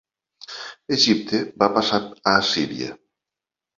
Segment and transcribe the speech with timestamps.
[0.95, 2.91] Egipte va passar a Assíria.